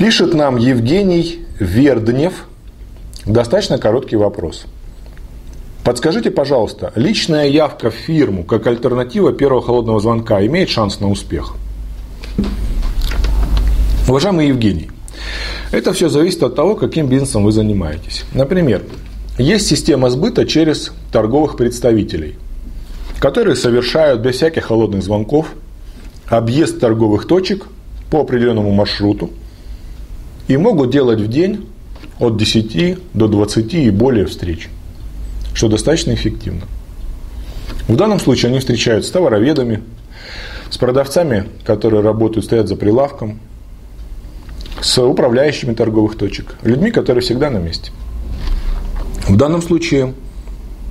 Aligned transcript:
Пишет 0.00 0.32
нам 0.32 0.56
Евгений 0.56 1.40
Верднев 1.58 2.46
достаточно 3.26 3.76
короткий 3.76 4.16
вопрос. 4.16 4.64
Подскажите, 5.84 6.30
пожалуйста, 6.30 6.90
личная 6.94 7.48
явка 7.48 7.90
в 7.90 7.94
фирму 7.94 8.44
как 8.44 8.66
альтернатива 8.66 9.34
первого 9.34 9.60
холодного 9.60 10.00
звонка 10.00 10.42
имеет 10.46 10.70
шанс 10.70 11.00
на 11.00 11.10
успех? 11.10 11.52
Уважаемый 14.08 14.48
Евгений, 14.48 14.90
это 15.70 15.92
все 15.92 16.08
зависит 16.08 16.42
от 16.44 16.54
того, 16.54 16.76
каким 16.76 17.06
бизнесом 17.06 17.44
вы 17.44 17.52
занимаетесь. 17.52 18.24
Например, 18.32 18.82
есть 19.36 19.66
система 19.66 20.08
сбыта 20.08 20.46
через 20.46 20.92
торговых 21.12 21.58
представителей, 21.58 22.36
которые 23.18 23.54
совершают 23.54 24.22
без 24.22 24.36
всяких 24.36 24.64
холодных 24.64 25.02
звонков 25.02 25.48
объезд 26.26 26.80
торговых 26.80 27.26
точек 27.26 27.66
по 28.10 28.20
определенному 28.20 28.72
маршруту 28.72 29.28
и 30.50 30.56
могут 30.56 30.90
делать 30.90 31.20
в 31.20 31.28
день 31.28 31.68
от 32.18 32.36
10 32.36 32.98
до 33.14 33.28
20 33.28 33.74
и 33.74 33.90
более 33.90 34.26
встреч, 34.26 34.68
что 35.54 35.68
достаточно 35.68 36.12
эффективно. 36.12 36.62
В 37.86 37.94
данном 37.94 38.18
случае 38.18 38.50
они 38.50 38.58
встречаются 38.58 39.10
с 39.10 39.12
товароведами, 39.12 39.84
с 40.70 40.76
продавцами, 40.76 41.46
которые 41.64 42.02
работают, 42.02 42.46
стоят 42.46 42.66
за 42.66 42.74
прилавком, 42.74 43.38
с 44.80 45.00
управляющими 45.00 45.72
торговых 45.72 46.18
точек, 46.18 46.56
людьми, 46.64 46.90
которые 46.90 47.22
всегда 47.22 47.48
на 47.48 47.58
месте. 47.58 47.92
В 49.28 49.36
данном 49.36 49.62
случае 49.62 50.14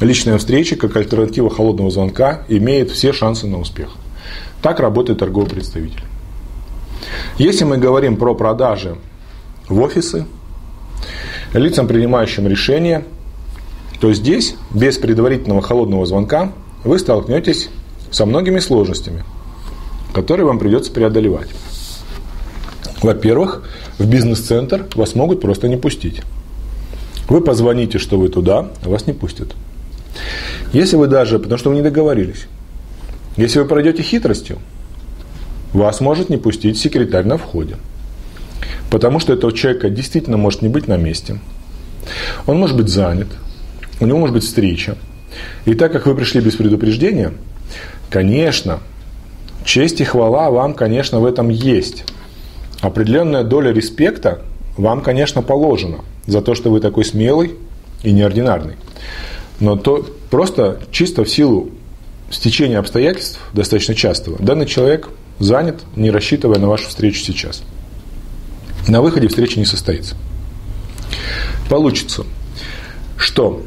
личная 0.00 0.38
встреча, 0.38 0.76
как 0.76 0.96
альтернатива 0.96 1.50
холодного 1.50 1.90
звонка, 1.90 2.44
имеет 2.48 2.90
все 2.90 3.12
шансы 3.12 3.46
на 3.46 3.58
успех. 3.60 3.90
Так 4.62 4.80
работает 4.80 5.18
торговый 5.18 5.50
представитель. 5.50 6.04
Если 7.36 7.64
мы 7.64 7.76
говорим 7.76 8.16
про 8.16 8.34
продажи 8.34 8.96
в 9.72 9.80
офисы, 9.80 10.26
лицам, 11.54 11.88
принимающим 11.88 12.46
решения, 12.46 13.04
то 14.00 14.12
здесь, 14.12 14.54
без 14.70 14.98
предварительного 14.98 15.62
холодного 15.62 16.04
звонка, 16.06 16.52
вы 16.84 16.98
столкнетесь 16.98 17.70
со 18.10 18.26
многими 18.26 18.58
сложностями, 18.58 19.24
которые 20.12 20.46
вам 20.46 20.58
придется 20.58 20.92
преодолевать. 20.92 21.48
Во-первых, 23.00 23.68
в 23.98 24.06
бизнес-центр 24.06 24.86
вас 24.94 25.14
могут 25.14 25.40
просто 25.40 25.68
не 25.68 25.76
пустить. 25.76 26.22
Вы 27.28 27.40
позвоните, 27.40 27.98
что 27.98 28.18
вы 28.18 28.28
туда, 28.28 28.70
а 28.84 28.88
вас 28.88 29.06
не 29.06 29.12
пустят. 29.12 29.54
Если 30.72 30.96
вы 30.96 31.06
даже, 31.06 31.38
потому 31.38 31.58
что 31.58 31.70
вы 31.70 31.76
не 31.76 31.82
договорились, 31.82 32.46
если 33.36 33.60
вы 33.60 33.64
пройдете 33.64 34.02
хитростью, 34.02 34.58
вас 35.72 36.00
может 36.00 36.28
не 36.28 36.36
пустить 36.36 36.78
секретарь 36.78 37.24
на 37.24 37.38
входе– 37.38 37.76
Потому 38.92 39.20
что 39.20 39.32
этого 39.32 39.54
человека 39.54 39.88
действительно 39.88 40.36
может 40.36 40.60
не 40.60 40.68
быть 40.68 40.86
на 40.86 40.98
месте. 40.98 41.38
Он 42.46 42.58
может 42.58 42.76
быть 42.76 42.90
занят, 42.90 43.28
у 44.00 44.06
него 44.06 44.18
может 44.18 44.34
быть 44.34 44.44
встреча. 44.44 44.98
И 45.64 45.72
так 45.72 45.92
как 45.92 46.04
вы 46.04 46.14
пришли 46.14 46.42
без 46.42 46.56
предупреждения, 46.56 47.32
конечно, 48.10 48.80
честь 49.64 50.02
и 50.02 50.04
хвала 50.04 50.50
вам, 50.50 50.74
конечно, 50.74 51.20
в 51.20 51.24
этом 51.24 51.48
есть. 51.48 52.04
Определенная 52.82 53.44
доля 53.44 53.72
респекта 53.72 54.42
вам, 54.76 55.00
конечно, 55.00 55.40
положена 55.40 56.00
за 56.26 56.42
то, 56.42 56.54
что 56.54 56.70
вы 56.70 56.80
такой 56.80 57.06
смелый 57.06 57.52
и 58.02 58.12
неординарный. 58.12 58.74
Но 59.58 59.76
то 59.76 60.06
просто 60.30 60.80
чисто 60.90 61.24
в 61.24 61.30
силу 61.30 61.70
стечения 62.30 62.78
обстоятельств, 62.78 63.40
достаточно 63.54 63.94
частого, 63.94 64.36
данный 64.38 64.66
человек 64.66 65.08
занят, 65.38 65.80
не 65.96 66.10
рассчитывая 66.10 66.58
на 66.58 66.68
вашу 66.68 66.90
встречу 66.90 67.20
сейчас– 67.20 67.62
на 68.88 69.00
выходе 69.00 69.28
встреча 69.28 69.58
не 69.58 69.66
состоится. 69.66 70.16
Получится, 71.68 72.24
что 73.16 73.62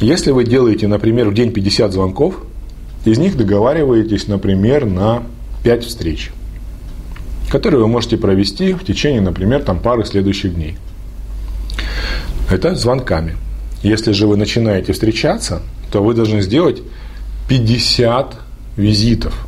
если 0.00 0.30
вы 0.30 0.44
делаете, 0.44 0.86
например, 0.86 1.28
в 1.28 1.34
день 1.34 1.52
50 1.52 1.92
звонков, 1.92 2.36
из 3.04 3.18
них 3.18 3.36
договариваетесь, 3.36 4.28
например, 4.28 4.84
на 4.84 5.24
5 5.64 5.84
встреч, 5.84 6.30
которые 7.50 7.80
вы 7.80 7.88
можете 7.88 8.16
провести 8.16 8.74
в 8.74 8.84
течение, 8.84 9.20
например, 9.20 9.62
там, 9.62 9.80
пары 9.80 10.04
следующих 10.04 10.54
дней. 10.54 10.76
Это 12.50 12.74
звонками. 12.74 13.36
Если 13.82 14.12
же 14.12 14.26
вы 14.26 14.36
начинаете 14.36 14.92
встречаться, 14.92 15.62
то 15.90 16.02
вы 16.02 16.14
должны 16.14 16.42
сделать 16.42 16.82
50 17.48 18.34
визитов 18.76 19.46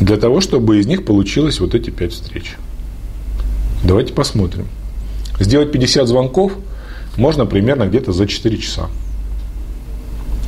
для 0.00 0.16
того, 0.16 0.40
чтобы 0.40 0.78
из 0.78 0.86
них 0.86 1.04
получилось 1.04 1.60
вот 1.60 1.74
эти 1.74 1.90
5 1.90 2.12
встреч. 2.12 2.56
Давайте 3.82 4.12
посмотрим. 4.12 4.66
Сделать 5.38 5.72
50 5.72 6.06
звонков 6.06 6.52
можно 7.16 7.46
примерно 7.46 7.86
где-то 7.86 8.12
за 8.12 8.26
4 8.26 8.58
часа. 8.58 8.88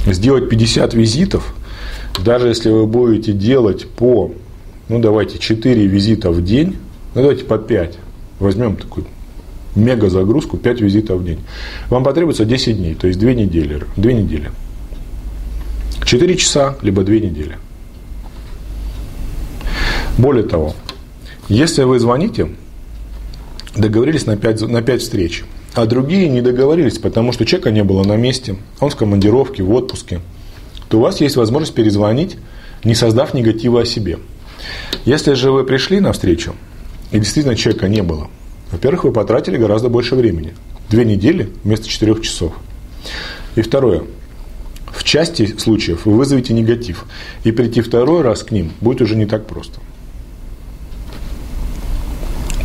Сделать 0.07 0.49
50 0.49 0.95
визитов, 0.95 1.55
даже 2.25 2.49
если 2.49 2.71
вы 2.71 2.87
будете 2.87 3.33
делать 3.33 3.89
по, 3.89 4.33
ну 4.89 4.99
давайте, 4.99 5.39
4 5.39 5.87
визита 5.87 6.31
в 6.31 6.45
день, 6.45 6.77
ну 7.15 7.23
давайте 7.23 7.45
по 7.45 7.57
5, 7.57 7.99
возьмем 8.39 8.77
такую 8.77 9.07
мега 9.75 10.11
загрузку, 10.11 10.59
5 10.59 10.81
визитов 10.81 11.21
в 11.21 11.25
день. 11.25 11.41
Вам 11.89 12.05
потребуется 12.05 12.45
10 12.45 12.77
дней, 12.77 12.95
то 12.95 13.07
есть 13.07 13.19
2 13.19 13.33
недели. 13.33 13.83
2 13.97 14.13
недели. 14.13 14.51
4 16.05 16.37
часа, 16.37 16.77
либо 16.83 17.03
2 17.03 17.15
недели. 17.15 17.57
Более 20.19 20.45
того, 20.45 20.75
если 21.49 21.85
вы 21.85 21.99
звоните, 21.99 22.49
договорились 23.77 24.27
на 24.27 24.37
5, 24.37 24.63
на 24.63 24.83
5 24.83 25.01
встреч. 25.01 25.45
А 25.75 25.87
другие 25.87 26.29
не 26.29 26.43
договорились, 26.43 26.99
потому 26.99 27.33
что 27.33 27.47
человека 27.47 27.71
не 27.71 27.83
было 27.83 28.05
на 28.05 28.17
месте, 28.17 28.57
он 28.81 28.91
в 28.91 28.97
командировке, 28.97 29.63
в 29.63 29.73
отпуске. 29.73 30.21
То 30.89 30.99
у 30.99 31.01
вас 31.01 31.21
есть 31.21 31.37
возможность 31.37 31.75
перезвонить, 31.75 32.37
не 32.85 32.95
создав 32.95 33.33
негатива 33.33 33.83
о 33.83 33.85
себе. 33.87 34.19
Если 35.05 35.33
же 35.35 35.51
вы 35.51 35.65
пришли 35.65 36.01
на 36.01 36.13
встречу, 36.13 36.55
и 37.11 37.19
действительно 37.19 37.57
человека 37.57 37.89
не 37.89 38.03
было, 38.03 38.29
во-первых, 38.71 39.05
вы 39.05 39.13
потратили 39.13 39.57
гораздо 39.57 39.89
больше 39.89 40.15
времени. 40.15 40.55
Две 40.91 41.05
недели 41.05 41.51
вместо 41.65 41.89
четырех 41.89 42.21
часов. 42.21 42.53
И 43.55 43.63
второе. 43.63 44.05
В 44.91 45.05
части 45.05 45.57
случаев 45.59 46.05
вы 46.05 46.17
вызовете 46.17 46.53
негатив. 46.55 47.05
И 47.45 47.53
прийти 47.53 47.81
второй 47.81 48.23
раз 48.23 48.43
к 48.43 48.51
ним 48.51 48.73
будет 48.81 49.01
уже 49.03 49.17
не 49.17 49.27
так 49.27 49.47
просто. 49.47 49.81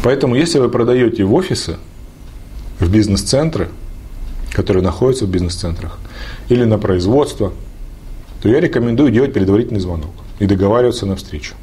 Поэтому, 0.04 0.36
если 0.36 0.60
вы 0.60 0.70
продаете 0.70 1.24
в 1.24 1.34
офисы, 1.34 1.78
в 2.80 2.90
бизнес-центры, 2.90 3.70
которые 4.52 4.84
находятся 4.84 5.26
в 5.26 5.30
бизнес-центрах, 5.30 5.98
или 6.50 6.64
на 6.64 6.78
производство, 6.78 7.54
то 8.42 8.50
я 8.50 8.60
рекомендую 8.60 9.12
делать 9.12 9.34
предварительный 9.34 9.80
звонок 9.80 10.12
и 10.40 10.46
договариваться 10.46 11.06
на 11.06 11.16
встречу. 11.16 11.56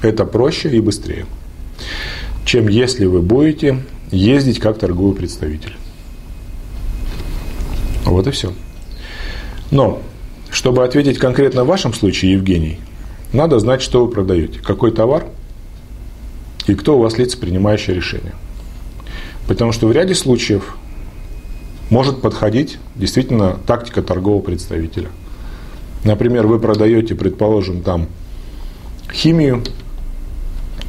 Это 0.00 0.24
проще 0.24 0.70
и 0.70 0.80
быстрее, 0.80 1.26
чем 2.44 2.68
если 2.68 3.06
вы 3.06 3.20
будете 3.20 3.82
ездить 4.10 4.58
как 4.58 4.78
торговый 4.78 5.16
представитель. 5.16 5.76
Вот 8.04 8.26
и 8.26 8.30
все. 8.30 8.52
Но, 9.70 10.00
чтобы 10.50 10.84
ответить 10.84 11.18
конкретно 11.18 11.64
в 11.64 11.68
вашем 11.68 11.94
случае, 11.94 12.32
Евгений, 12.32 12.78
надо 13.32 13.58
знать, 13.58 13.82
что 13.82 14.04
вы 14.04 14.10
продаете, 14.10 14.60
какой 14.60 14.92
товар– 14.92 15.26
и 16.66 16.74
кто 16.74 16.96
у 16.96 17.02
вас 17.02 17.18
лица, 17.18 17.38
принимающие 17.38 17.94
решения. 17.94 18.34
Потому 19.46 19.72
что 19.72 19.86
в 19.86 19.92
ряде 19.92 20.14
случаев 20.14 20.76
может 21.90 22.22
подходить 22.22 22.78
действительно 22.96 23.58
тактика 23.66 24.02
торгового 24.02 24.40
представителя. 24.40 25.08
Например, 26.04 26.46
вы 26.46 26.58
продаете, 26.58 27.14
предположим, 27.14 27.82
там 27.82 28.08
химию 29.12 29.62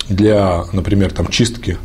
для, 0.10 0.66
например, 0.72 1.12
там 1.12 1.28
чистки, 1.28 1.78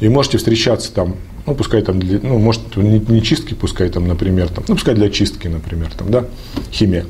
и 0.00 0.08
можете 0.08 0.38
встречаться 0.38 0.92
там, 0.92 1.16
ну, 1.46 1.54
пускай 1.54 1.82
там, 1.82 1.98
для, 1.98 2.20
ну, 2.22 2.38
может, 2.38 2.76
не, 2.76 2.98
не 2.98 3.22
чистки, 3.22 3.54
пускай 3.54 3.88
там, 3.88 4.06
например, 4.06 4.48
там, 4.48 4.64
ну, 4.68 4.74
пускай 4.74 4.94
для 4.94 5.08
чистки, 5.08 5.48
например, 5.48 5.90
там, 5.96 6.10
да, 6.10 6.26
химия. 6.72 7.06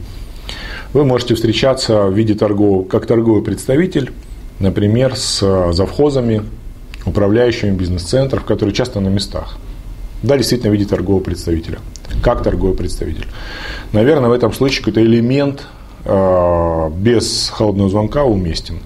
Вы 0.93 1.05
можете 1.05 1.35
встречаться 1.35 2.06
в 2.06 2.15
виде 2.15 2.35
торгового, 2.35 2.85
как 2.85 3.06
торговый 3.06 3.43
представитель, 3.43 4.11
например, 4.60 5.16
с 5.16 5.40
э, 5.43 5.72
завхозами, 5.72 6.44
управляющими 7.05 7.70
бизнес-центров, 7.70 8.44
которые 8.44 8.75
часто 8.75 9.00
на 9.00 9.08
местах. 9.08 9.58
Да, 10.22 10.37
действительно, 10.37 10.70
в 10.70 10.75
виде 10.75 10.84
торгового 10.84 11.22
представителя. 11.22 11.78
Как 12.22 12.43
торговый 12.43 12.76
представитель. 12.76 13.26
Наверное, 13.93 14.28
в 14.28 14.32
этом 14.32 14.52
случае 14.52 14.81
какой-то 14.81 15.02
элемент 15.02 15.66
э, 16.05 16.90
без 16.96 17.50
холодного 17.50 17.90
звонка 17.90 18.25
уместен. 18.25 18.81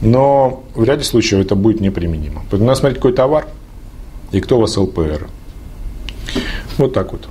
Но 0.00 0.64
в 0.74 0.84
ряде 0.84 1.04
случаев 1.04 1.44
это 1.44 1.54
будет 1.54 1.80
неприменимо. 1.80 2.42
Поэтому 2.50 2.66
надо 2.66 2.80
смотреть, 2.80 2.98
какой 2.98 3.12
товар 3.12 3.46
и 4.32 4.40
кто 4.40 4.58
у 4.58 4.60
вас 4.60 4.76
ЛПР. 4.76 5.28
Вот 6.78 6.92
так 6.92 7.12
вот. 7.12 7.28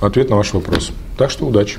Ответ 0.00 0.28
на 0.28 0.36
ваш 0.36 0.52
вопрос. 0.52 0.90
Так 1.16 1.30
что 1.30 1.46
удачи. 1.46 1.78